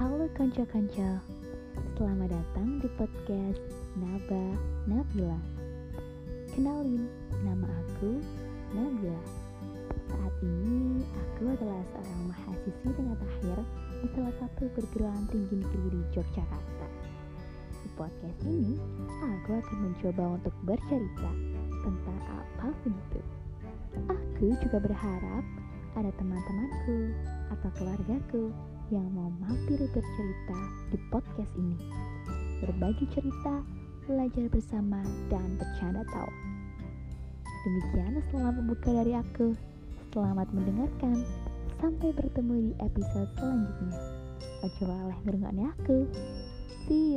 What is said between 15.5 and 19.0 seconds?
negeri di Yogyakarta. Di podcast ini,